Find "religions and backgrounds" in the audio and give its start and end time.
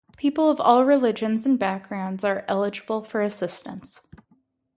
0.83-2.23